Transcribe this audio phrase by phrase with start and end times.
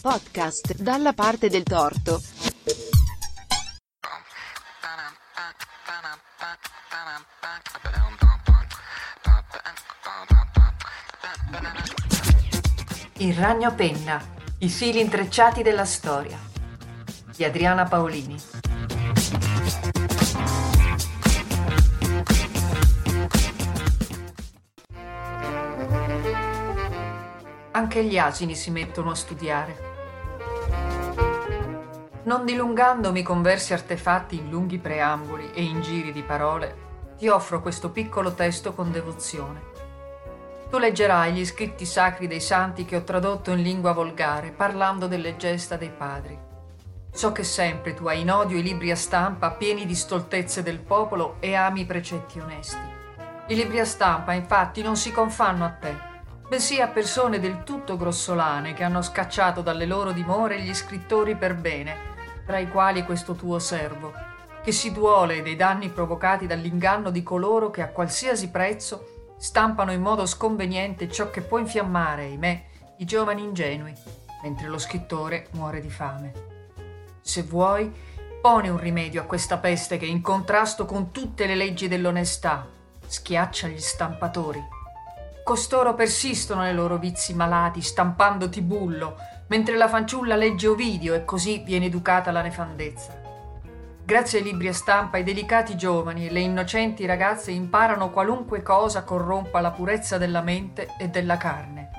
[0.00, 2.22] Podcast dalla parte del torto.
[13.18, 14.18] Il ragno penna,
[14.60, 16.38] i fili intrecciati della storia
[17.36, 18.59] di Adriana Paolini.
[27.80, 29.78] Anche gli asini si mettono a studiare.
[32.24, 37.62] Non dilungandomi con versi artefatti in lunghi preamboli e in giri di parole, ti offro
[37.62, 39.62] questo piccolo testo con devozione.
[40.68, 45.38] Tu leggerai gli scritti sacri dei santi che ho tradotto in lingua volgare, parlando delle
[45.38, 46.38] gesta dei padri.
[47.10, 50.80] So che sempre tu hai in odio i libri a stampa pieni di stoltezze del
[50.80, 52.76] popolo e ami i precetti onesti.
[53.46, 56.09] I libri a stampa, infatti, non si confanno a te,
[56.50, 61.54] bensì a persone del tutto grossolane che hanno scacciato dalle loro dimore gli scrittori per
[61.54, 61.94] bene,
[62.44, 64.12] tra i quali questo tuo servo,
[64.60, 70.00] che si duole dei danni provocati dall'inganno di coloro che a qualsiasi prezzo stampano in
[70.00, 72.64] modo sconveniente ciò che può infiammare, ahimè,
[72.96, 73.94] i giovani ingenui,
[74.42, 76.32] mentre lo scrittore muore di fame.
[77.20, 77.94] Se vuoi,
[78.42, 82.66] pone un rimedio a questa peste che, in contrasto con tutte le leggi dell'onestà,
[83.06, 84.78] schiaccia gli stampatori.
[85.42, 89.16] Costoro persistono nei loro vizi malati, stampando tibullo,
[89.48, 93.18] mentre la fanciulla legge Ovidio e così viene educata alla nefandezza.
[94.04, 99.04] Grazie ai libri a stampa i delicati giovani e le innocenti ragazze imparano qualunque cosa
[99.04, 101.90] corrompa la purezza della mente e della carne.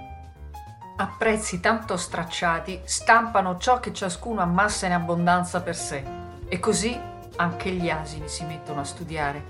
[0.97, 6.03] A prezzi tanto stracciati stampano ciò che ciascuno ammassa in abbondanza per sé
[6.47, 6.99] e così
[7.37, 9.43] anche gli asini si mettono a studiare.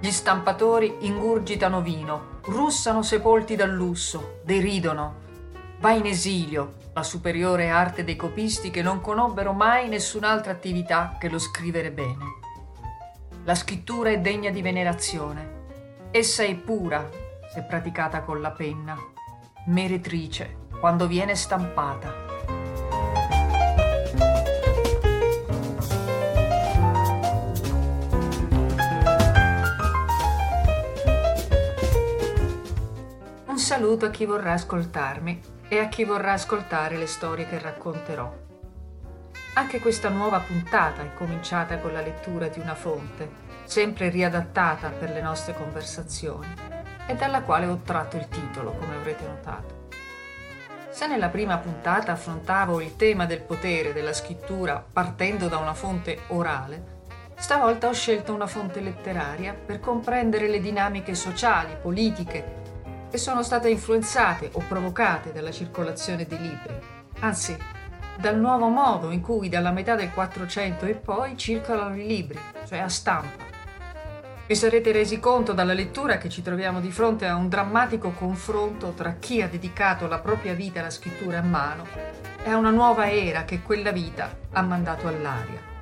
[0.00, 5.24] Gli stampatori ingurgitano vino, russano sepolti dal lusso, deridono.
[5.78, 11.28] Va in esilio la superiore arte dei copisti che non conobbero mai nessun'altra attività che
[11.28, 12.24] lo scrivere bene.
[13.44, 15.64] La scrittura è degna di venerazione.
[16.10, 17.08] Essa è pura
[17.52, 18.96] se praticata con la penna,
[19.66, 22.25] meretrice quando viene stampata.
[33.66, 38.32] Saluto a chi vorrà ascoltarmi e a chi vorrà ascoltare le storie che racconterò.
[39.54, 43.28] Anche questa nuova puntata è cominciata con la lettura di una fonte,
[43.64, 46.46] sempre riadattata per le nostre conversazioni,
[47.08, 49.88] e dalla quale ho tratto il titolo, come avrete notato.
[50.90, 56.20] Se nella prima puntata affrontavo il tema del potere della scrittura partendo da una fonte
[56.28, 57.00] orale,
[57.34, 62.62] stavolta ho scelto una fonte letteraria per comprendere le dinamiche sociali, politiche
[63.10, 66.78] che sono state influenzate o provocate dalla circolazione dei libri,
[67.20, 67.56] anzi
[68.18, 72.78] dal nuovo modo in cui dalla metà del 400 e poi circolano i libri, cioè
[72.78, 73.44] a stampa.
[74.46, 78.92] Vi sarete resi conto dalla lettura che ci troviamo di fronte a un drammatico confronto
[78.92, 81.84] tra chi ha dedicato la propria vita alla scrittura a mano
[82.44, 85.74] e a una nuova era che quella vita ha mandato all'aria.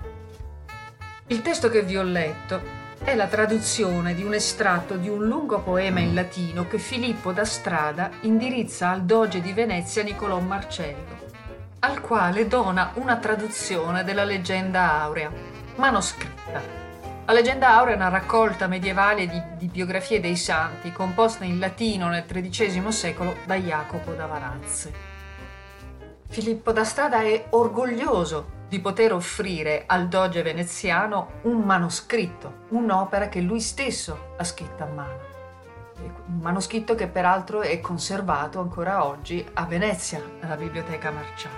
[1.26, 5.60] Il testo che vi ho letto è la traduzione di un estratto di un lungo
[5.60, 11.18] poema in latino che Filippo da Strada indirizza al doge di Venezia Niccolò Marcello,
[11.80, 15.30] al quale dona una traduzione della leggenda aurea,
[15.76, 16.62] manoscritta.
[17.26, 22.08] La leggenda aurea è una raccolta medievale di, di biografie dei santi composta in latino
[22.08, 24.92] nel XIII secolo da Jacopo da Varazze.
[26.26, 33.40] Filippo da Strada è orgoglioso di poter offrire al doge veneziano un manoscritto, un'opera che
[33.40, 35.18] lui stesso ha scritto a mano.
[36.26, 41.54] Un manoscritto che peraltro è conservato ancora oggi a Venezia, alla Biblioteca Marciana.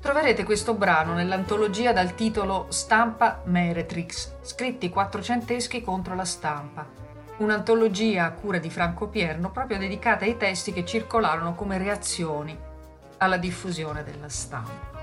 [0.00, 6.86] Troverete questo brano nell'antologia dal titolo Stampa Meretrix, scritti quattrocenteschi contro la stampa,
[7.38, 12.56] un'antologia a cura di Franco Pierno proprio dedicata ai testi che circolarono come reazioni
[13.16, 14.97] alla diffusione della stampa.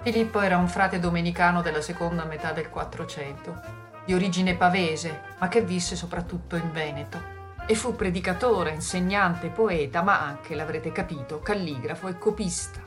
[0.00, 3.60] Filippo era un frate domenicano della seconda metà del Quattrocento,
[4.04, 7.36] di origine pavese, ma che visse soprattutto in Veneto.
[7.66, 12.80] E fu predicatore, insegnante, poeta, ma anche, l'avrete capito, calligrafo e copista.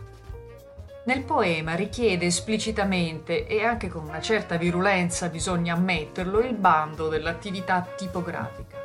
[1.04, 7.86] Nel poema richiede esplicitamente, e anche con una certa virulenza bisogna ammetterlo, il bando dell'attività
[7.96, 8.78] tipografica.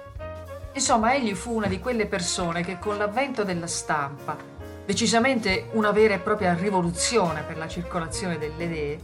[0.72, 4.55] Insomma, egli fu una di quelle persone che con l'avvento della stampa
[4.86, 8.98] decisamente una vera e propria rivoluzione per la circolazione delle idee,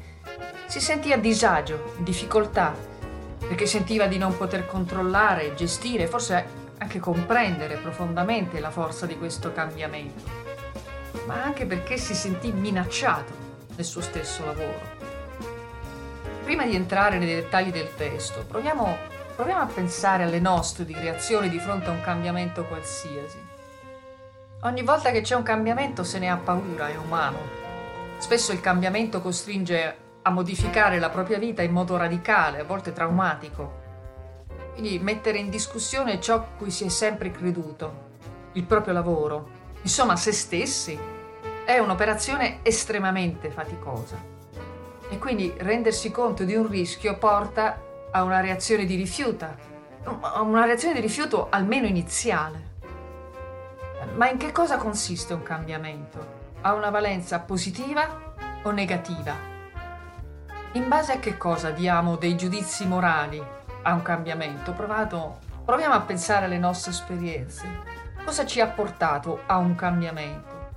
[0.67, 2.75] si sentì a disagio, in difficoltà,
[3.39, 9.53] perché sentiva di non poter controllare, gestire, forse anche comprendere profondamente la forza di questo
[9.53, 10.41] cambiamento.
[11.27, 13.33] ma anche perché si sentì minacciato
[13.77, 14.81] nel suo stesso lavoro.
[16.45, 18.97] Prima di entrare nei dettagli del testo, proviamo,
[19.37, 23.52] proviamo a pensare alle nostre di reazione di fronte a un cambiamento qualsiasi.
[24.65, 27.39] Ogni volta che c'è un cambiamento se ne ha paura, è umano.
[28.19, 33.81] Spesso il cambiamento costringe a modificare la propria vita in modo radicale, a volte traumatico.
[34.75, 38.11] Quindi mettere in discussione ciò cui si è sempre creduto,
[38.53, 39.49] il proprio lavoro,
[39.83, 40.97] insomma se stessi,
[41.65, 44.17] è un'operazione estremamente faticosa.
[45.09, 47.83] E quindi rendersi conto di un rischio porta
[48.13, 49.45] a una reazione di rifiuto,
[50.41, 52.71] una reazione di rifiuto almeno iniziale.
[54.15, 56.41] Ma in che cosa consiste un cambiamento?
[56.61, 59.35] Ha una valenza positiva o negativa?
[60.73, 63.43] In base a che cosa diamo dei giudizi morali
[63.83, 64.73] a un cambiamento?
[64.73, 67.67] Provato, proviamo a pensare alle nostre esperienze.
[68.23, 70.69] Cosa ci ha portato a un cambiamento?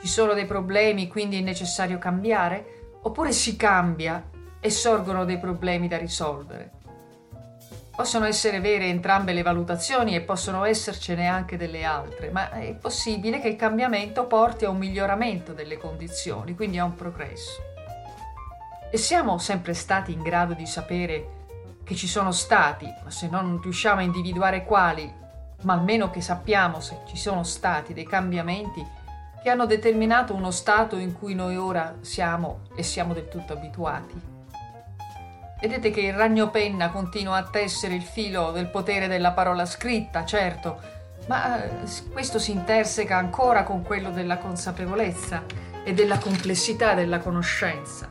[0.00, 2.96] Ci sono dei problemi, quindi è necessario cambiare?
[3.02, 4.30] Oppure si cambia
[4.60, 6.77] e sorgono dei problemi da risolvere?
[7.98, 13.40] Possono essere vere entrambe le valutazioni e possono essercene anche delle altre, ma è possibile
[13.40, 17.60] che il cambiamento porti a un miglioramento delle condizioni, quindi a un progresso.
[18.88, 21.46] E siamo sempre stati in grado di sapere
[21.82, 25.12] che ci sono stati, ma se non riusciamo a individuare quali,
[25.62, 28.86] ma almeno che sappiamo se ci sono stati dei cambiamenti
[29.42, 34.37] che hanno determinato uno stato in cui noi ora siamo e siamo del tutto abituati.
[35.60, 40.24] Vedete che il ragno penna continua a tessere il filo del potere della parola scritta,
[40.24, 40.78] certo,
[41.26, 41.70] ma eh,
[42.12, 45.42] questo si interseca ancora con quello della consapevolezza
[45.82, 48.08] e della complessità della conoscenza.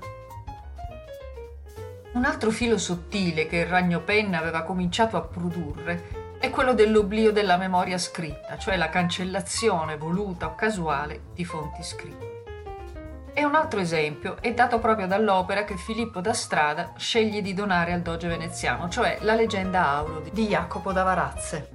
[2.13, 7.31] Un altro filo sottile che il ragno penna aveva cominciato a produrre è quello dell'oblio
[7.31, 12.36] della memoria scritta, cioè la cancellazione voluta o casuale di fonti scritte.
[13.39, 17.93] E un altro esempio è dato proprio dall'opera che Filippo da Strada sceglie di donare
[17.93, 21.69] al Doge veneziano, cioè La leggenda auro di Jacopo da Varazze.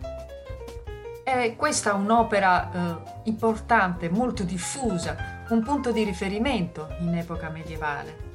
[1.22, 8.30] È questa un'opera eh, importante, molto diffusa, un punto di riferimento in epoca medievale.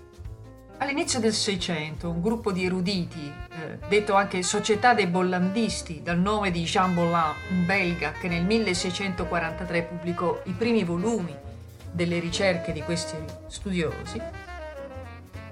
[0.77, 6.49] All'inizio del Seicento, un gruppo di eruditi, eh, detto anche Società dei Bollandisti, dal nome
[6.49, 11.46] di Jean Bolland, un belga che nel 1643 pubblicò i primi volumi
[11.97, 13.17] delle ricerche di questi
[13.47, 14.21] studiosi,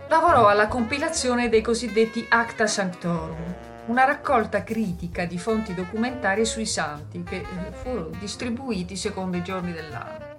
[0.07, 3.55] lavorò alla compilazione dei cosiddetti Acta Sanctorum,
[3.87, 9.73] una raccolta critica di fonti documentarie sui santi che eh, furono distribuiti secondo i giorni
[9.73, 10.33] dell'anno.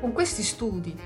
[0.00, 0.98] Con questi studi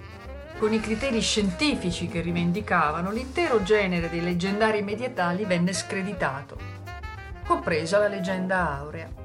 [0.59, 6.57] con i criteri scientifici che rivendicavano, l'intero genere dei leggendari medietali venne screditato,
[7.45, 9.22] compresa la leggenda aurea.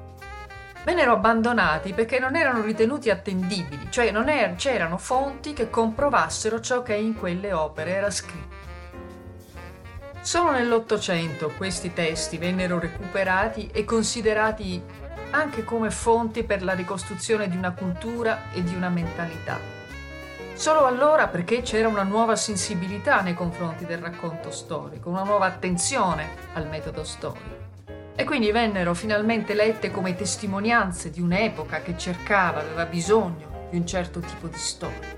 [0.84, 6.82] Vennero abbandonati perché non erano ritenuti attendibili, cioè non er- c'erano fonti che comprovassero ciò
[6.82, 8.56] che in quelle opere era scritto.
[10.20, 14.82] Solo nell'Ottocento questi testi vennero recuperati e considerati
[15.30, 19.58] anche come fonti per la ricostruzione di una cultura e di una mentalità.
[20.54, 26.28] Solo allora perché c'era una nuova sensibilità nei confronti del racconto storico, una nuova attenzione
[26.54, 27.67] al metodo storico.
[28.20, 33.86] E quindi vennero finalmente lette come testimonianze di un'epoca che cercava, aveva bisogno di un
[33.86, 35.16] certo tipo di storia.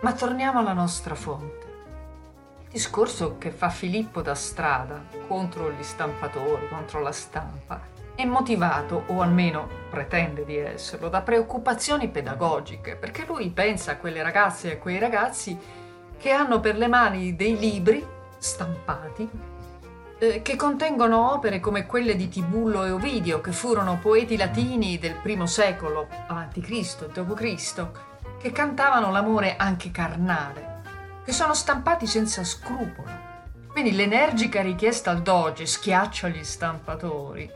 [0.00, 1.73] Ma torniamo alla nostra fonte.
[2.74, 7.80] Discorso che fa Filippo da strada contro gli stampatori, contro la stampa,
[8.16, 14.24] è motivato, o almeno pretende di esserlo, da preoccupazioni pedagogiche, perché lui pensa a quelle
[14.24, 15.56] ragazze e a quei ragazzi
[16.18, 18.04] che hanno per le mani dei libri
[18.38, 19.30] stampati
[20.18, 25.14] eh, che contengono opere come quelle di Tibullo e Ovidio, che furono poeti latini del
[25.22, 27.86] primo secolo a.C., d.C.,
[28.36, 30.73] che cantavano l'amore anche carnale,
[31.24, 33.32] che sono stampati senza scrupolo.
[33.72, 37.50] Quindi l'energica richiesta al doge schiaccia gli stampatori,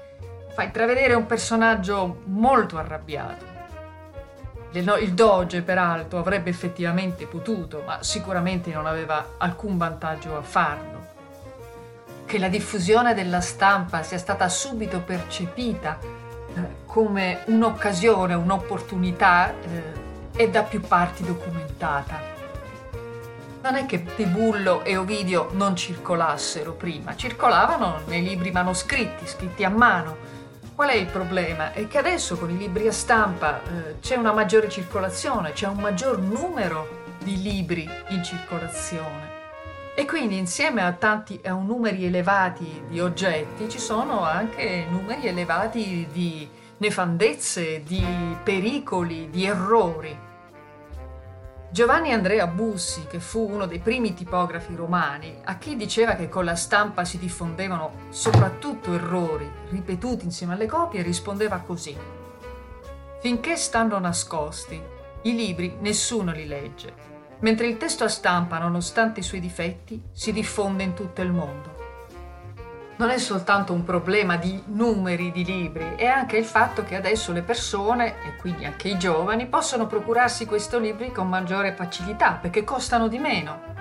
[0.52, 3.56] fa intravedere un personaggio molto arrabbiato.
[4.72, 11.06] Il doge, peraltro, avrebbe effettivamente potuto, ma sicuramente non aveva alcun vantaggio a farlo.
[12.26, 19.82] Che la diffusione della stampa sia stata subito percepita eh, come un'occasione, un'opportunità, eh,
[20.34, 22.37] è da più parti documentata.
[23.62, 29.70] Non è che Tibullo e Ovidio non circolassero prima, circolavano nei libri manoscritti, scritti a
[29.70, 30.36] mano,
[30.78, 31.72] Qual è il problema?
[31.72, 35.78] È che adesso con i libri a stampa eh, c'è una maggiore circolazione, c'è un
[35.78, 39.28] maggior numero di libri in circolazione.
[39.96, 46.06] E quindi insieme a tanti a numeri elevati di oggetti ci sono anche numeri elevati
[46.12, 48.06] di nefandezze, di
[48.44, 50.16] pericoli, di errori.
[51.70, 56.46] Giovanni Andrea Bussi, che fu uno dei primi tipografi romani, a chi diceva che con
[56.46, 61.94] la stampa si diffondevano soprattutto errori ripetuti insieme alle copie, rispondeva così.
[63.20, 64.80] Finché stanno nascosti,
[65.22, 66.94] i libri nessuno li legge,
[67.40, 71.87] mentre il testo a stampa, nonostante i suoi difetti, si diffonde in tutto il mondo
[72.98, 77.32] non è soltanto un problema di numeri di libri, è anche il fatto che adesso
[77.32, 82.64] le persone, e quindi anche i giovani, possono procurarsi questi libri con maggiore facilità perché
[82.64, 83.76] costano di meno.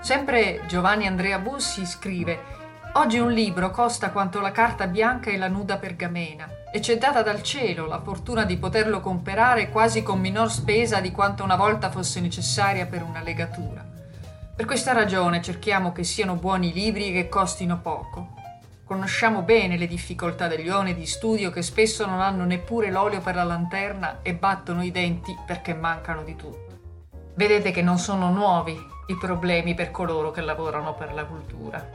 [0.00, 2.56] Sempre Giovanni Andrea Bussi scrive
[2.94, 7.22] Oggi un libro costa quanto la carta bianca e la nuda pergamena e c'è data
[7.22, 11.90] dal cielo la fortuna di poterlo comprare quasi con minor spesa di quanto una volta
[11.90, 13.84] fosse necessaria per una legatura.
[14.56, 18.37] Per questa ragione cerchiamo che siano buoni libri e che costino poco.
[18.88, 23.34] Conosciamo bene le difficoltà degli uomini di studio che spesso non hanno neppure l'olio per
[23.34, 26.78] la lanterna e battono i denti perché mancano di tutto.
[27.34, 31.86] Vedete che non sono nuovi i problemi per coloro che lavorano per la cultura.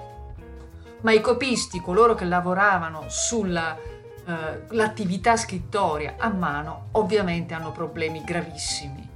[1.01, 9.09] Ma i copisti, coloro che lavoravano sull'attività eh, scrittoria a mano, ovviamente hanno problemi gravissimi.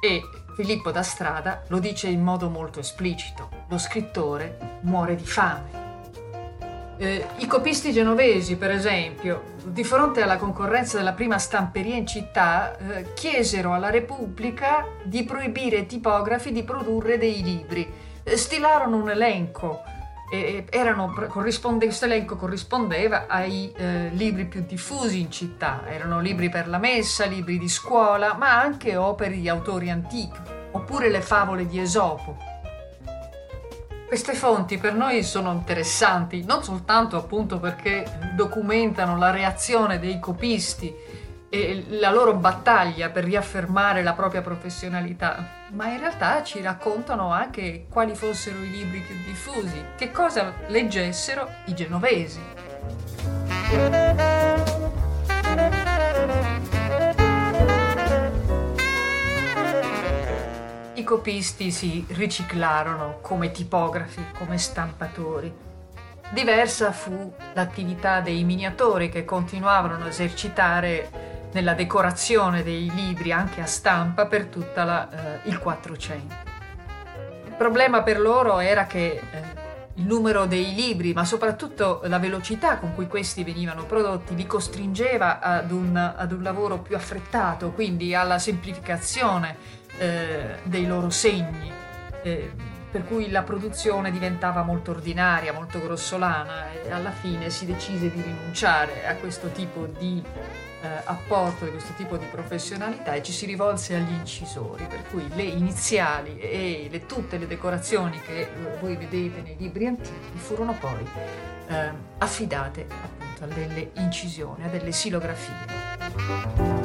[0.00, 0.22] E
[0.54, 5.82] Filippo da Strada lo dice in modo molto esplicito, lo scrittore muore di fame.
[7.02, 12.78] Eh, I copisti genovesi, per esempio, di fronte alla concorrenza della prima stamperia in città,
[12.78, 17.92] eh, chiesero alla Repubblica di proibire ai tipografi di produrre dei libri.
[18.22, 19.82] Eh, stilarono un elenco.
[20.70, 25.82] Erano, questo elenco corrispondeva ai eh, libri più diffusi in città.
[25.88, 30.38] Erano libri per la messa, libri di scuola, ma anche opere di autori antichi,
[30.70, 32.51] oppure le favole di Esopo
[34.12, 38.04] queste fonti per noi sono interessanti non soltanto appunto perché
[38.34, 40.94] documentano la reazione dei copisti
[41.48, 47.86] e la loro battaglia per riaffermare la propria professionalità, ma in realtà ci raccontano anche
[47.88, 52.40] quali fossero i libri più diffusi, che cosa leggessero i genovesi.
[61.02, 65.52] I copisti si riciclarono come tipografi, come stampatori.
[66.30, 73.66] Diversa fu l'attività dei miniatori che continuavano a esercitare nella decorazione dei libri anche a
[73.66, 76.34] stampa per tutto eh, il 400.
[77.46, 79.20] Il problema per loro era che eh,
[79.94, 85.40] il numero dei libri, ma soprattutto la velocità con cui questi venivano prodotti, li costringeva
[85.40, 91.70] ad un, ad un lavoro più affrettato, quindi alla semplificazione eh, dei loro segni,
[92.22, 92.50] eh,
[92.90, 98.20] per cui la produzione diventava molto ordinaria, molto grossolana e alla fine si decise di
[98.20, 100.22] rinunciare a questo tipo di
[100.82, 105.26] eh, apporto, a questo tipo di professionalità e ci si rivolse agli incisori, per cui
[105.34, 108.48] le iniziali e le, tutte le decorazioni che eh,
[108.80, 111.06] voi vedete nei libri antichi furono poi
[111.68, 116.81] eh, affidate appunto a delle incisioni, a delle silografie.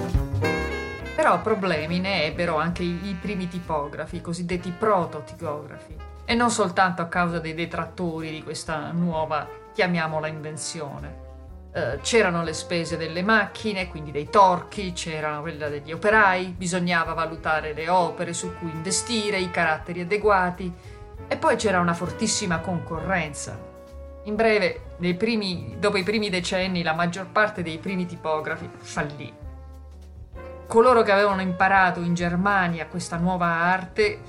[1.18, 7.08] Però problemi ne ebbero anche i, primi tipografi, i cosiddetti prototipografi, e non soltanto a
[7.08, 11.26] causa dei detrattori di questa nuova, chiamiamola, invenzione.
[11.74, 17.74] Uh, c'erano le spese delle macchine, quindi dei torchi, c'era quella degli operai, bisognava valutare
[17.74, 20.72] le opere su cui investire, i caratteri adeguati
[21.28, 23.60] e poi c'era una fortissima concorrenza.
[24.26, 24.82] In breve,
[25.18, 29.46] primi, dopo i primi decenni la maggior parte dei primi tipografi fallì
[30.68, 34.20] coloro che avevano imparato in Germania questa nuova arte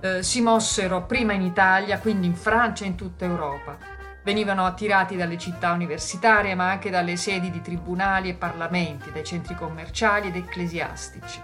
[0.00, 3.76] eh, si mossero prima in Italia, quindi in Francia e in tutta Europa.
[4.22, 9.54] Venivano attirati dalle città universitarie, ma anche dalle sedi di tribunali e parlamenti, dai centri
[9.54, 11.40] commerciali ed ecclesiastici.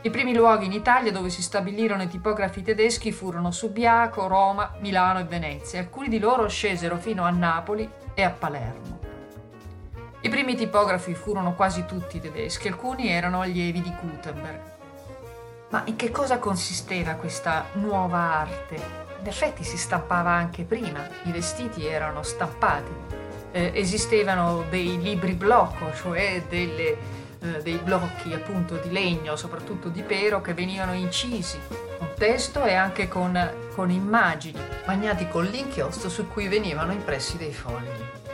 [0.00, 5.20] I primi luoghi in Italia dove si stabilirono i tipografi tedeschi furono Subiaco, Roma, Milano
[5.20, 5.80] e Venezia.
[5.80, 9.07] Alcuni di loro scesero fino a Napoli e a Palermo.
[10.20, 14.60] I primi tipografi furono quasi tutti tedeschi, alcuni erano allievi di Gutenberg.
[15.70, 18.74] Ma in che cosa consisteva questa nuova arte?
[19.20, 22.90] In effetti si stampava anche prima, i vestiti erano stampati,
[23.52, 26.96] eh, esistevano dei libri blocco, cioè delle,
[27.40, 31.60] eh, dei blocchi appunto di legno, soprattutto di pero, che venivano incisi
[31.96, 37.52] con testo e anche con, con immagini, bagnati con l'inchiostro su cui venivano impressi dei
[37.52, 38.26] fogli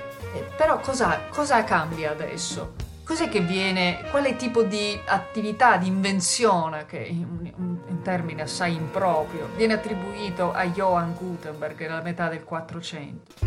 [0.57, 2.75] però cosa, cosa cambia adesso?
[3.05, 8.75] Cos'è che viene, quale tipo di attività, di invenzione, che è un, un, termine assai
[8.75, 13.47] improprio, viene attribuito a Johann Gutenberg nella metà del 400?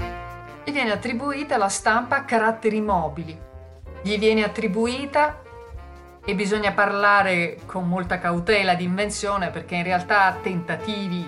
[0.64, 3.40] Gli viene attribuita la stampa a caratteri mobili,
[4.02, 5.42] gli viene attribuita,
[6.24, 11.26] e bisogna parlare con molta cautela di invenzione perché in realtà tentativi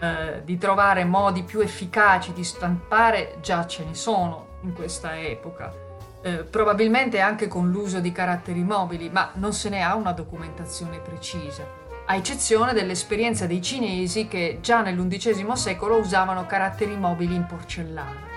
[0.00, 5.90] eh, di trovare modi più efficaci di stampare già ce ne sono in questa epoca
[6.22, 11.00] eh, probabilmente anche con l'uso di caratteri mobili, ma non se ne ha una documentazione
[11.00, 11.66] precisa,
[12.06, 18.30] a eccezione dell'esperienza dei cinesi che già nell'undicesimo secolo usavano caratteri mobili in porcellana.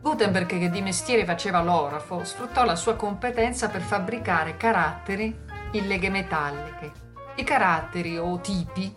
[0.00, 5.36] Gutenberg, che di mestiere faceva l'orafo, sfruttò la sua competenza per fabbricare caratteri
[5.72, 6.92] in leghe metalliche.
[7.36, 8.94] I caratteri o tipi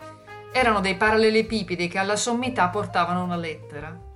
[0.51, 4.13] erano dei parallelepipedi che alla sommità portavano una lettera.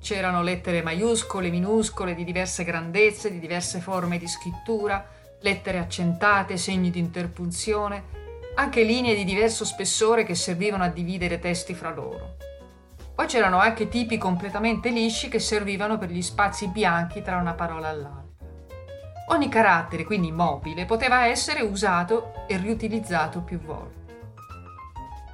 [0.00, 5.04] C'erano lettere maiuscole, minuscole, di diverse grandezze, di diverse forme di scrittura,
[5.40, 8.16] lettere accentate, segni di interpunzione,
[8.54, 12.36] anche linee di diverso spessore che servivano a dividere testi fra loro.
[13.14, 17.88] Poi c'erano anche tipi completamente lisci che servivano per gli spazi bianchi tra una parola
[17.88, 18.26] all'altra.
[19.30, 23.97] Ogni carattere, quindi mobile, poteva essere usato e riutilizzato più volte.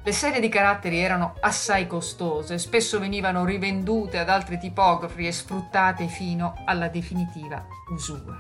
[0.07, 6.09] Le serie di caratteri erano assai costose, spesso venivano rivendute ad altri tipografi e sfruttate
[6.09, 8.39] fino alla definitiva usura.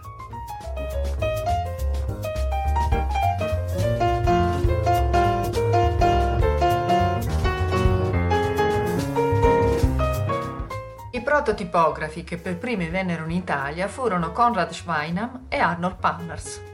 [11.13, 16.73] I prototipografi che per primi vennero in Italia furono Konrad Schweinam e Arnold Panners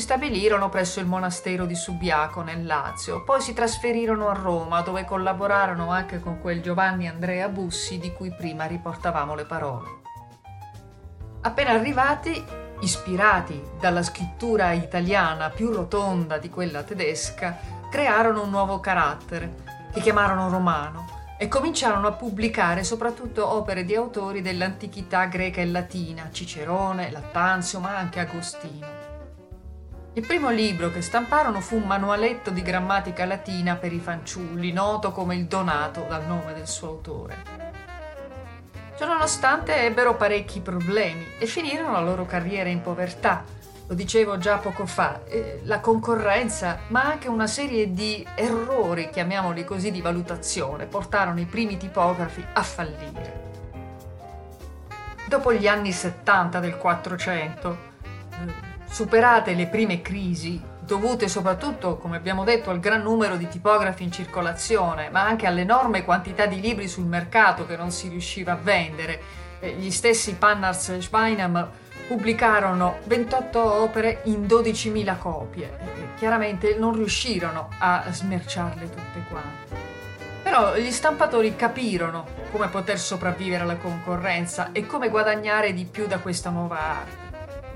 [0.00, 5.90] stabilirono presso il monastero di Subiaco nel Lazio, poi si trasferirono a Roma dove collaborarono
[5.90, 9.88] anche con quel Giovanni Andrea Bussi di cui prima riportavamo le parole.
[11.40, 12.44] Appena arrivati,
[12.80, 17.56] ispirati dalla scrittura italiana più rotonda di quella tedesca,
[17.90, 19.54] crearono un nuovo carattere
[19.92, 21.06] che chiamarono romano
[21.38, 27.96] e cominciarono a pubblicare soprattutto opere di autori dell'antichità greca e latina, Cicerone, Lattanzio, ma
[27.96, 29.05] anche Agostino.
[30.16, 35.12] Il primo libro che stamparono fu un manualetto di grammatica latina per i fanciulli, noto
[35.12, 37.36] come il Donato dal nome del suo autore.
[38.96, 43.44] Ciononostante ebbero parecchi problemi e finirono la loro carriera in povertà.
[43.86, 49.64] Lo dicevo già poco fa, eh, la concorrenza, ma anche una serie di errori, chiamiamoli
[49.64, 53.44] così, di valutazione, portarono i primi tipografi a fallire.
[55.26, 57.78] Dopo gli anni 70 del 400,
[58.30, 64.04] eh, Superate le prime crisi, dovute soprattutto, come abbiamo detto, al gran numero di tipografi
[64.04, 68.58] in circolazione, ma anche all'enorme quantità di libri sul mercato che non si riusciva a
[68.62, 69.20] vendere,
[69.60, 71.68] eh, gli stessi Pannars e Schweinam
[72.06, 75.76] pubblicarono 28 opere in 12.000 copie.
[76.16, 79.94] Chiaramente non riuscirono a smerciarle tutte quante.
[80.42, 86.20] Però gli stampatori capirono come poter sopravvivere alla concorrenza e come guadagnare di più da
[86.20, 87.25] questa nuova arte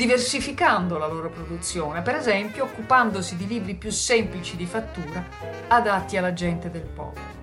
[0.00, 5.22] diversificando la loro produzione, per esempio occupandosi di libri più semplici di fattura
[5.68, 7.38] adatti alla gente del popolo.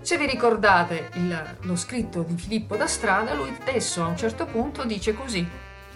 [0.00, 4.46] Se vi ricordate il, lo scritto di Filippo da Strada, lui stesso a un certo
[4.46, 5.44] punto dice così: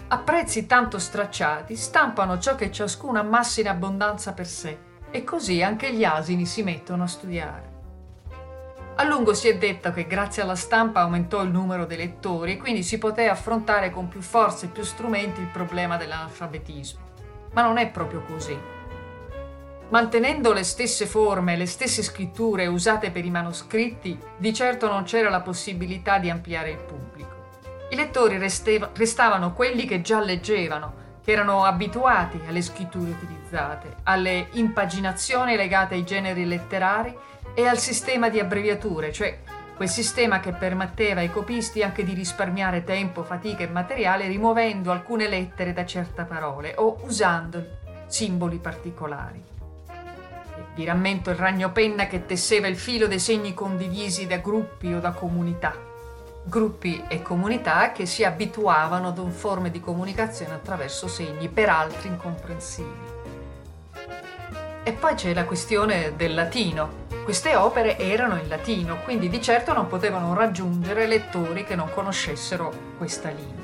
[0.09, 4.77] A prezzi tanto stracciati stampano ciò che ciascuno ammassa in abbondanza per sé,
[5.09, 7.72] e così anche gli asini si mettono a studiare.
[8.95, 12.57] A lungo si è detto che grazie alla stampa aumentò il numero dei lettori e
[12.57, 16.99] quindi si poté affrontare con più forza e più strumenti il problema dell'analfabetismo.
[17.53, 18.55] Ma non è proprio così.
[19.89, 25.29] Mantenendo le stesse forme le stesse scritture usate per i manoscritti, di certo non c'era
[25.29, 27.31] la possibilità di ampliare il pubblico.
[27.89, 34.49] I lettori resteva, restavano quelli che già leggevano, che erano abituati alle scritture utilizzate, alle
[34.51, 37.15] impaginazioni legate ai generi letterari
[37.55, 39.39] e al sistema di abbreviature, cioè
[39.75, 45.27] quel sistema che permetteva ai copisti anche di risparmiare tempo, fatica e materiale rimuovendo alcune
[45.27, 49.43] lettere da certe parole o usando simboli particolari.
[50.75, 54.99] vi rammento il ragno penna che tesseva il filo dei segni condivisi da gruppi o
[54.99, 55.75] da comunità.
[56.45, 62.09] Gruppi e comunità che si abituavano ad un forme di comunicazione attraverso segni per altri
[62.09, 63.11] incomprensibili.
[64.83, 69.73] E poi c'è la questione del latino, queste opere erano in latino, quindi di certo
[69.73, 73.61] non potevano raggiungere lettori che non conoscessero questa lingua.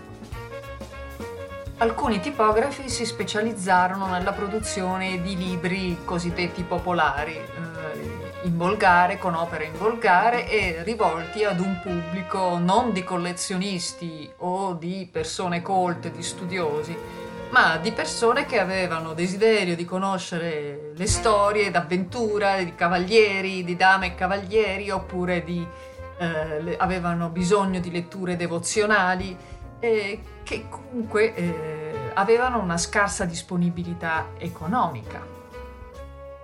[1.77, 9.65] Alcuni tipografi si specializzarono nella produzione di libri cosiddetti popolari, eh, in volgare, con opere
[9.65, 16.23] in volgare e rivolti ad un pubblico non di collezionisti o di persone colte, di
[16.23, 16.97] studiosi,
[17.49, 24.07] ma di persone che avevano desiderio di conoscere le storie d'avventura, di cavalieri, di dame
[24.07, 25.65] e cavalieri, oppure di,
[26.17, 29.35] eh, le, avevano bisogno di letture devozionali,
[29.79, 35.37] eh, che comunque eh, avevano una scarsa disponibilità economica.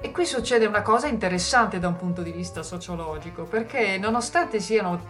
[0.01, 5.01] E qui succede una cosa interessante da un punto di vista sociologico, perché nonostante siano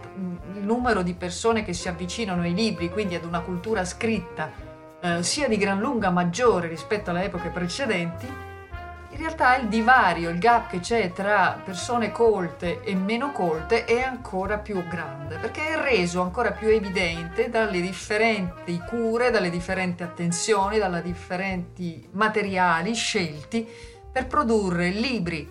[0.54, 4.64] il numero di persone che si avvicinano ai libri, quindi ad una cultura scritta,
[5.06, 8.26] eh, sia di gran lunga maggiore rispetto alle epoche precedenti,
[9.16, 14.02] in realtà il divario, il gap che c'è tra persone colte e meno colte è
[14.02, 20.76] ancora più grande, perché è reso ancora più evidente dalle differenti cure, dalle differenti attenzioni,
[20.76, 23.66] dalle differenti materiali scelti
[24.12, 25.50] per produrre libri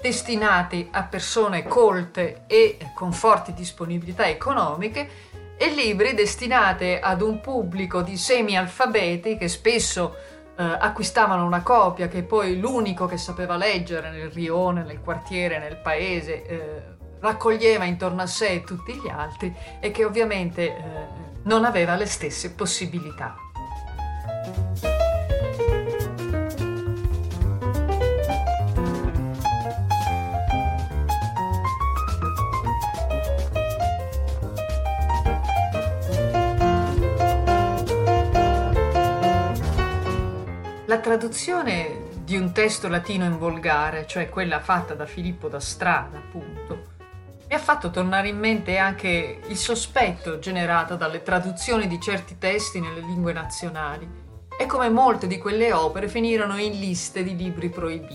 [0.00, 5.08] destinati a persone colte e con forti disponibilità economiche
[5.58, 10.14] e libri destinati ad un pubblico di semi-alfabeti che spesso
[10.56, 15.76] eh, acquistavano una copia che poi l'unico che sapeva leggere nel rione, nel quartiere, nel
[15.76, 16.82] paese eh,
[17.20, 20.82] raccoglieva intorno a sé tutti gli altri e che ovviamente eh,
[21.44, 23.36] non aveva le stesse possibilità.
[41.16, 46.82] Traduzione di un testo latino in volgare, cioè quella fatta da Filippo da Strada, appunto,
[47.48, 52.80] mi ha fatto tornare in mente anche il sospetto generato dalle traduzioni di certi testi
[52.80, 54.06] nelle lingue nazionali
[54.58, 58.14] e come molte di quelle opere finirono in liste di libri proibiti.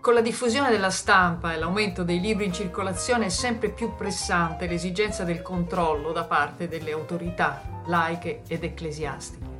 [0.00, 4.66] Con la diffusione della stampa e l'aumento dei libri in circolazione è sempre più pressante
[4.66, 9.55] l'esigenza del controllo da parte delle autorità laiche ed ecclesiastiche.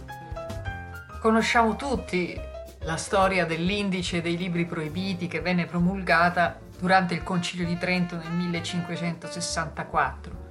[1.21, 2.39] Conosciamo tutti
[2.81, 8.31] la storia dell'indice dei libri proibiti che venne promulgata durante il Concilio di Trento nel
[8.31, 10.45] 1564.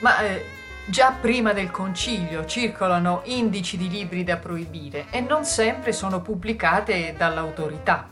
[0.00, 0.44] Ma eh,
[0.86, 7.14] già prima del concilio circolano indici di libri da proibire e non sempre sono pubblicate
[7.16, 8.10] dall'autorità.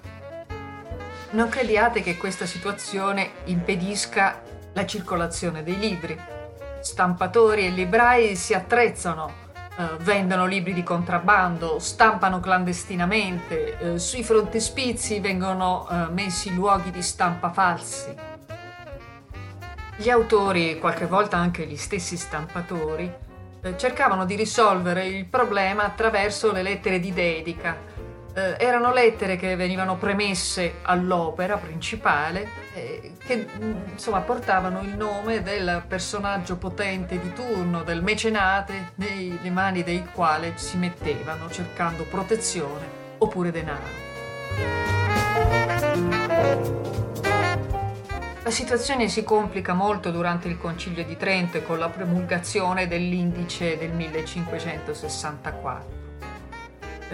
[1.31, 6.19] Non crediate che questa situazione impedisca la circolazione dei libri.
[6.81, 9.44] Stampatori e librai si attrezzano
[9.77, 17.03] Uh, vendono libri di contrabbando, stampano clandestinamente, uh, sui frontespizi vengono uh, messi luoghi di
[17.03, 18.15] stampa falsi.
[19.97, 23.13] Gli autori, qualche volta anche gli stessi stampatori,
[23.77, 27.77] cercavano di risolvere il problema attraverso le lettere di dedica,
[28.35, 33.47] eh, erano lettere che venivano premesse all'opera principale eh, che
[33.93, 40.53] insomma portavano il nome del personaggio potente di turno, del mecenate, nelle mani del quale
[40.57, 44.03] si mettevano cercando protezione oppure denaro.
[48.43, 53.79] La situazione si complica molto durante il Concilio di Trento e con la promulgazione dell'indice
[53.79, 56.04] del 1564.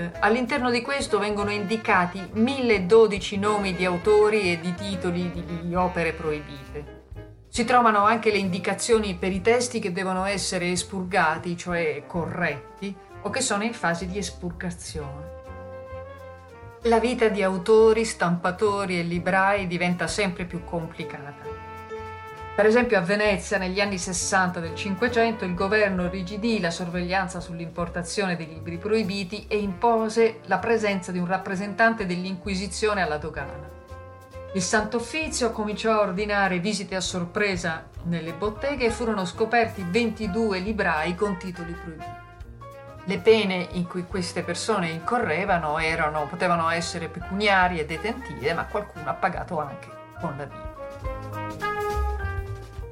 [0.00, 6.14] Eh, all'interno di questo vengono indicati 1012 nomi di autori e di titoli di opere
[6.14, 6.98] proibite.
[7.48, 13.28] Si trovano anche le indicazioni per i testi che devono essere espurgati, cioè corretti, o
[13.28, 15.38] che sono in fase di espurgazione.
[16.84, 21.59] La vita di autori, stampatori e librai diventa sempre più complicata.
[22.54, 28.36] Per esempio a Venezia negli anni 60 del Cinquecento il governo rigidì la sorveglianza sull'importazione
[28.36, 33.78] dei libri proibiti e impose la presenza di un rappresentante dell'Inquisizione alla dogana.
[34.52, 40.58] Il Santo Uffizio cominciò a ordinare visite a sorpresa nelle botteghe e furono scoperti 22
[40.58, 42.28] librai con titoli proibiti.
[43.04, 49.08] Le pene in cui queste persone incorrevano erano, potevano essere pecuniarie e detentive, ma qualcuno
[49.08, 49.88] ha pagato anche
[50.20, 50.69] con la vita.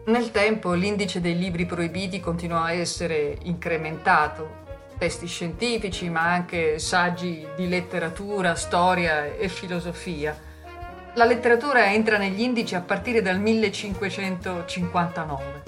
[0.08, 4.64] Nel tempo l'indice dei libri proibiti continuò a essere incrementato,
[4.96, 10.34] testi scientifici ma anche saggi di letteratura, storia e filosofia.
[11.12, 15.62] La letteratura entra negli indici a partire dal 1559.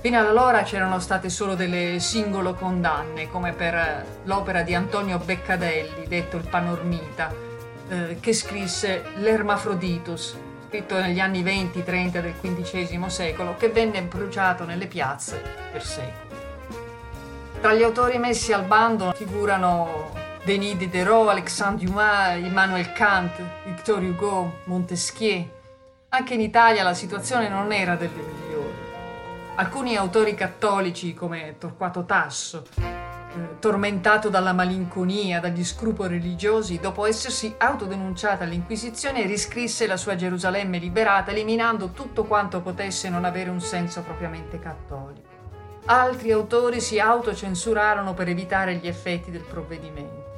[0.00, 6.06] Fino ad allora c'erano state solo delle singole condanne, come per l'opera di Antonio Beccadelli,
[6.08, 7.30] detto il Panormita,
[7.90, 10.34] eh, che scrisse L'Ermafroditus,
[10.72, 16.40] scritto negli anni 20-30 del XV secolo, che venne bruciato nelle piazze per secoli.
[17.60, 20.12] Tra gli autori messi al bando figurano
[20.44, 25.46] Denis Diderot, Alexandre Dumas, Immanuel Kant, Victor Hugo, Montesquieu.
[26.08, 28.74] Anche in Italia la situazione non era delle migliori.
[29.56, 32.64] Alcuni autori cattolici come Torquato Tasso
[33.34, 40.76] eh, tormentato dalla malinconia, dagli scrupoli religiosi, dopo essersi autodenunciata all'Inquisizione, riscrisse la sua Gerusalemme
[40.78, 45.30] liberata, eliminando tutto quanto potesse non avere un senso propriamente cattolico.
[45.86, 50.30] Altri autori si autocensurarono per evitare gli effetti del provvedimento.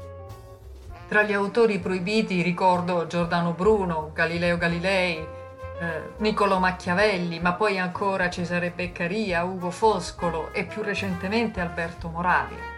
[1.08, 8.30] Tra gli autori proibiti ricordo Giordano Bruno, Galileo Galilei, eh, Niccolò Machiavelli, ma poi ancora
[8.30, 12.73] Cesare Beccaria, Ugo Foscolo e più recentemente Alberto Moravia.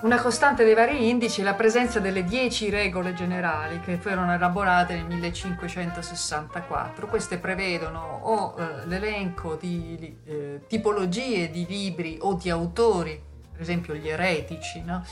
[0.00, 4.94] Una costante dei vari indici è la presenza delle dieci regole generali che furono elaborate
[4.94, 7.08] nel 1564.
[7.08, 13.94] Queste prevedono o eh, l'elenco di eh, tipologie di libri o di autori, per esempio
[13.94, 15.04] gli eretici, no?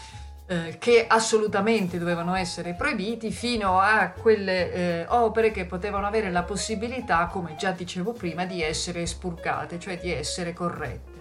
[0.47, 6.45] eh, che assolutamente dovevano essere proibiti, fino a quelle eh, opere che potevano avere la
[6.45, 11.16] possibilità, come già dicevo prima, di essere espurgate, cioè di essere corrette.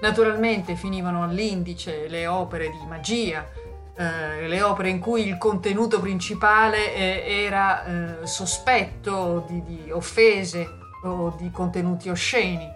[0.00, 3.48] Naturalmente finivano all'indice le opere di magia,
[3.96, 10.68] eh, le opere in cui il contenuto principale eh, era eh, sospetto di, di offese
[11.04, 12.68] o di contenuti osceni.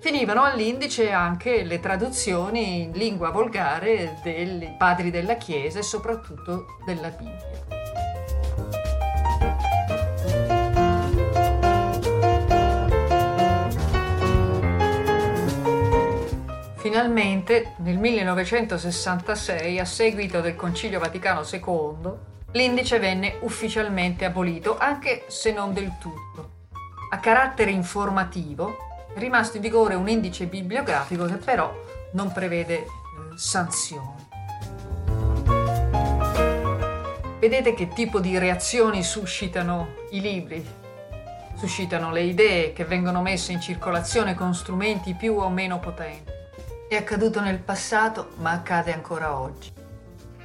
[0.00, 7.08] Finivano all'indice anche le traduzioni in lingua volgare dei padri della Chiesa e soprattutto della
[7.08, 7.75] Bibbia.
[16.86, 22.12] Finalmente, nel 1966, a seguito del Concilio Vaticano II,
[22.52, 26.50] l'indice venne ufficialmente abolito, anche se non del tutto.
[27.10, 28.76] A carattere informativo
[29.12, 31.74] è rimasto in vigore un indice bibliografico che però
[32.12, 32.86] non prevede eh,
[33.34, 34.28] sanzioni.
[37.40, 40.64] Vedete che tipo di reazioni suscitano i libri?
[41.56, 46.35] Suscitano le idee che vengono messe in circolazione con strumenti più o meno potenti.
[46.88, 49.72] È accaduto nel passato, ma accade ancora oggi.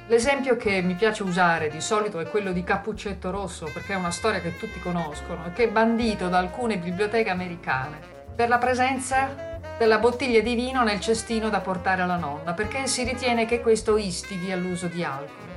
[0.08, 4.10] L'esempio che mi piace usare di solito è quello di Cappuccetto Rosso, perché è una
[4.10, 8.00] storia che tutti conoscono e che è bandito da alcune biblioteche americane
[8.34, 13.04] per la presenza della bottiglia di vino nel cestino da portare alla nonna, perché si
[13.04, 15.48] ritiene che questo istighi all'uso di alcol.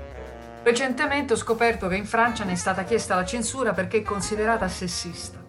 [0.62, 4.68] Recentemente ho scoperto che in Francia ne è stata chiesta la censura perché è considerata
[4.68, 5.45] sessista.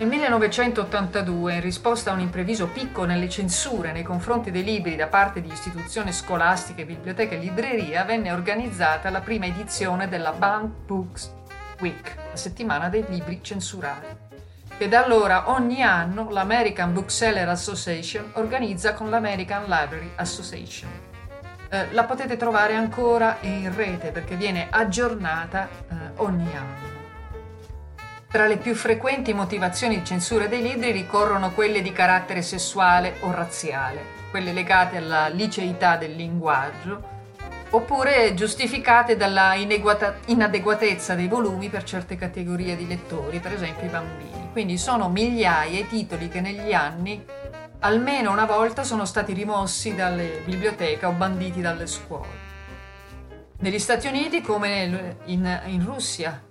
[0.00, 5.08] Nel 1982, in risposta a un impreviso picco nelle censure nei confronti dei libri da
[5.08, 11.34] parte di istituzioni scolastiche, biblioteche e librerie, venne organizzata la prima edizione della Banned Books
[11.80, 14.06] Week, la settimana dei libri censurati.
[14.78, 20.90] E da allora ogni anno l'American Bookseller Association organizza con l'American Library Association.
[21.70, 26.87] Eh, la potete trovare ancora in rete perché viene aggiornata eh, ogni anno.
[28.30, 33.30] Tra le più frequenti motivazioni di censura dei libri ricorrono quelle di carattere sessuale o
[33.30, 37.02] razziale, quelle legate alla liceità del linguaggio,
[37.70, 44.50] oppure giustificate dalla inadeguatezza dei volumi per certe categorie di lettori, per esempio i bambini.
[44.52, 47.24] Quindi sono migliaia i titoli che negli anni
[47.80, 52.46] almeno una volta sono stati rimossi dalle biblioteche o banditi dalle scuole.
[53.60, 56.42] Negli Stati Uniti, come in, in Russia,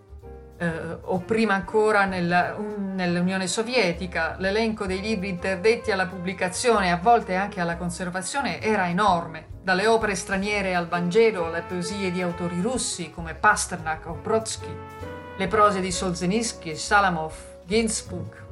[0.58, 6.90] eh, o prima ancora nel, um, nell'Unione Sovietica, l'elenco dei libri interdetti alla pubblicazione e
[6.90, 12.22] a volte anche alla conservazione era enorme, dalle opere straniere al Vangelo alle poesie di
[12.22, 14.76] autori russi come Pasternak o Brodsky,
[15.38, 17.34] le prose di Solzhenitsyn, Salamov,
[17.66, 18.46] Ginsburg,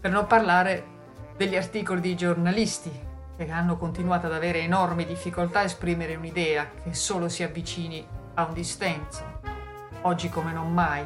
[0.00, 0.90] per non parlare
[1.36, 6.94] degli articoli di giornalisti che hanno continuato ad avere enormi difficoltà a esprimere un'idea che
[6.94, 8.04] solo si avvicini
[8.34, 9.31] a un distenso
[10.02, 11.04] oggi come non mai.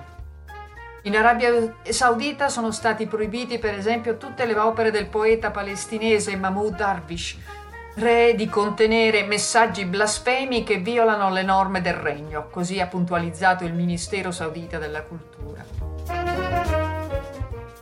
[1.03, 6.75] In Arabia Saudita sono stati proibiti per esempio tutte le opere del poeta palestinese Mahmoud
[6.75, 7.37] Darwish,
[7.95, 13.73] re di contenere messaggi blasfemi che violano le norme del regno, così ha puntualizzato il
[13.73, 15.65] Ministero Saudita della Cultura.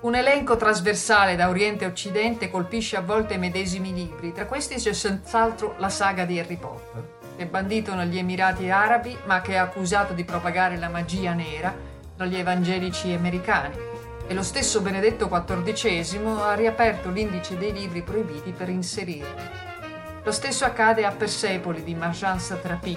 [0.02, 4.74] Un elenco trasversale da Oriente a Occidente colpisce a volte i medesimi libri, tra questi
[4.74, 9.56] c'è senz'altro la saga di Harry Potter è bandito negli Emirati Arabi ma che è
[9.56, 11.74] accusato di propagare la magia nera
[12.16, 13.76] tra gli evangelici americani.
[14.26, 19.62] E lo stesso Benedetto XIV ha riaperto l'indice dei libri proibiti per inserirli.
[20.22, 22.96] Lo stesso accade a Persepoli di Marjan Satrapi,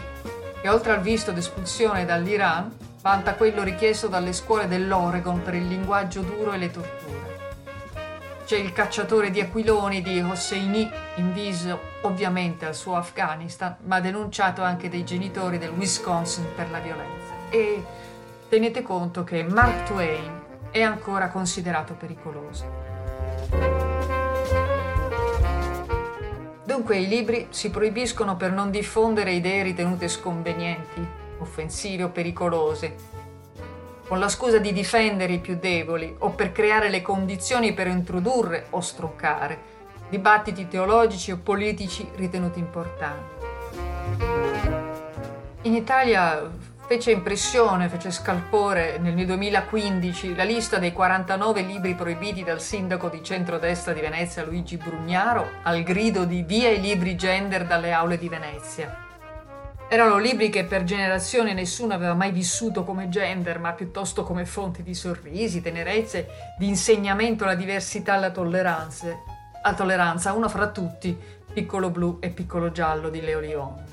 [0.62, 2.72] che oltre al visto d'espulsione dall'Iran,
[3.02, 7.27] vanta quello richiesto dalle scuole dell'Oregon per il linguaggio duro e le torture.
[8.48, 14.88] C'è il cacciatore di aquiloni di Hosseini, inviso ovviamente al suo Afghanistan, ma denunciato anche
[14.88, 17.34] dai genitori del Wisconsin per la violenza.
[17.50, 17.84] E
[18.48, 20.32] tenete conto che Mark Twain
[20.72, 22.66] è ancora considerato pericoloso.
[26.64, 31.06] Dunque i libri si proibiscono per non diffondere idee ritenute sconvenienti,
[31.40, 32.96] offensive o pericolose,
[34.08, 38.68] con la scusa di difendere i più deboli o per creare le condizioni per introdurre
[38.72, 39.76] o stroncare
[40.10, 43.46] dibattiti teologici o politici ritenuti importanti.
[45.64, 46.50] In Italia
[46.88, 53.22] fece impressione, fece scalpore nel 2015 la lista dei 49 libri proibiti dal sindaco di
[53.22, 58.30] centrodestra di Venezia Luigi Brugnaro al grido di via i libri gender dalle aule di
[58.30, 59.07] Venezia.
[59.90, 64.84] Erano libri che per generazioni nessuno aveva mai vissuto come gender, ma piuttosto come fonti
[64.84, 69.08] di sorrisi, tenerezze, di insegnamento alla diversità e alla tolleranza.
[69.62, 71.18] A tolleranza, uno fra tutti,
[71.54, 73.86] Piccolo Blu e Piccolo Giallo di Leo Leone.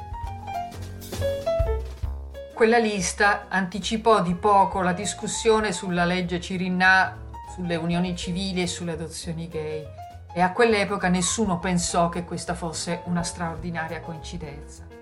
[2.53, 7.23] Quella lista anticipò di poco la discussione sulla legge Cirinà
[7.55, 9.87] sulle unioni civili e sulle adozioni gay
[10.35, 14.94] e a quell'epoca nessuno pensò che questa fosse una straordinaria coincidenza.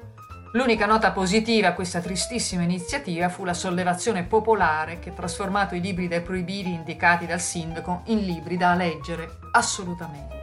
[0.54, 5.80] L'unica nota positiva a questa tristissima iniziativa fu la sollevazione popolare che ha trasformato i
[5.80, 10.40] libri dai proibiti indicati dal sindaco in libri da leggere assolutamente.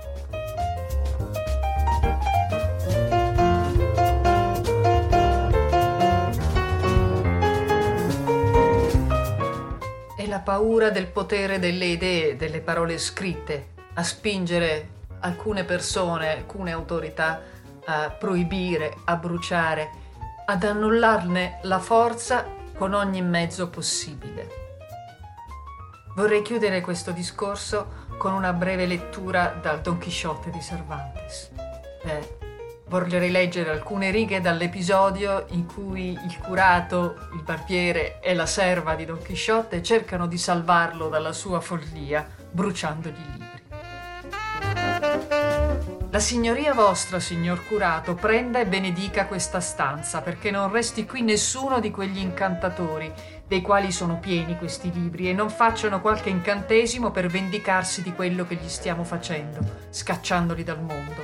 [10.29, 14.89] la paura del potere delle idee, delle parole scritte, a spingere
[15.21, 17.41] alcune persone, alcune autorità
[17.85, 19.89] a proibire, a bruciare,
[20.49, 22.43] ad annullarne la forza
[22.75, 24.47] con ogni mezzo possibile.
[26.15, 31.51] Vorrei chiudere questo discorso con una breve lettura dal Don Chisciotte di Cervantes.
[32.03, 32.37] Eh,
[32.87, 39.05] Vorrei leggere alcune righe dall'episodio in cui il curato, il barbiere e la serva di
[39.05, 43.58] Don Chisciotte cercano di salvarlo dalla sua follia bruciandogli i libri.
[46.11, 51.79] La signoria vostra, signor curato, prenda e benedica questa stanza, perché non resti qui nessuno
[51.79, 53.13] di quegli incantatori,
[53.45, 58.43] dei quali sono pieni questi libri, e non facciano qualche incantesimo per vendicarsi di quello
[58.47, 59.59] che gli stiamo facendo,
[59.91, 61.23] scacciandoli dal mondo.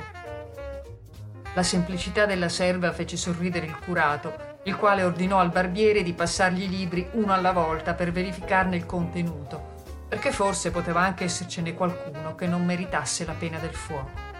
[1.54, 6.62] La semplicità della serva fece sorridere il curato, il quale ordinò al barbiere di passargli
[6.62, 9.74] i libri uno alla volta per verificarne il contenuto,
[10.08, 14.34] perché forse poteva anche essercene qualcuno che non meritasse la pena del fuoco.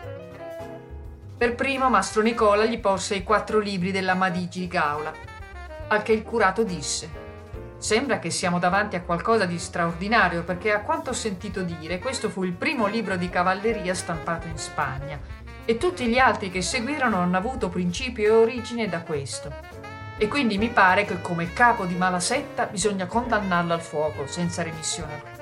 [1.39, 5.13] Per primo Mastro Nicola gli porse i quattro libri della Madigi di Gaula,
[5.89, 7.25] al che il curato disse
[7.77, 12.31] Sembra che siamo davanti a qualcosa di straordinario perché a quanto ho sentito dire questo
[12.31, 15.21] fu il primo libro di cavalleria stampato in Spagna
[15.67, 19.53] e tutti gli altri che seguirono hanno avuto principio e origine da questo.
[20.17, 25.13] E quindi mi pare che come capo di Malasetta bisogna condannarlo al fuoco senza remissione
[25.13, 25.36] alcuna.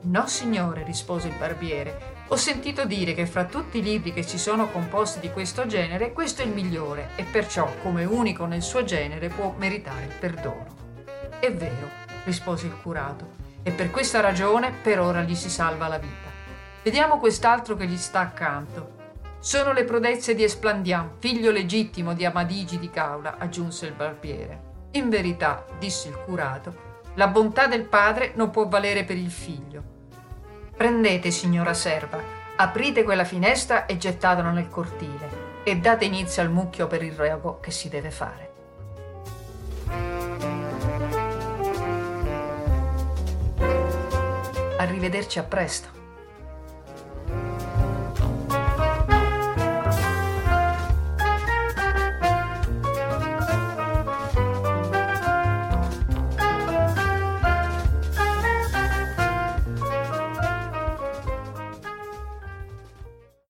[0.00, 2.16] No, signore, rispose il barbiere.
[2.28, 6.12] Ho sentito dire che fra tutti i libri che ci sono composti di questo genere,
[6.12, 10.66] questo è il migliore e perciò, come unico nel suo genere, può meritare il perdono.
[11.40, 11.88] È vero,
[12.24, 13.30] rispose il curato,
[13.62, 16.28] e per questa ragione per ora gli si salva la vita.
[16.82, 18.96] Vediamo quest'altro che gli sta accanto.
[19.40, 24.62] Sono le prodezze di Esplandian, figlio legittimo di Amadigi di Caula, aggiunse il barbiere.
[24.92, 26.87] In verità, disse il curato,
[27.18, 29.82] la bontà del padre non può valere per il figlio.
[30.76, 32.22] Prendete, signora serva,
[32.54, 37.58] aprite quella finestra e gettatela nel cortile e date inizio al mucchio per il rego
[37.58, 38.52] che si deve fare.
[44.78, 45.97] Arrivederci a presto.